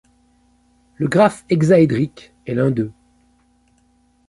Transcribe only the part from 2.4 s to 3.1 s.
est l'un d'eux.